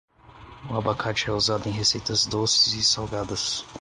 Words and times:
O 0.67 0.75
abacate 0.75 1.29
é 1.29 1.31
usado 1.31 1.69
em 1.69 1.71
receitas 1.71 2.25
doces 2.25 2.73
e 2.73 2.81
salgadas. 2.83 3.63